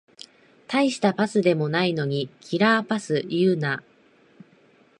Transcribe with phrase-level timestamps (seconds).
[0.67, 3.83] たいしたパスでもないのにキラーパス言うな